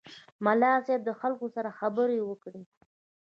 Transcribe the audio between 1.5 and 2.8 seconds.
سره خبرې وکړې.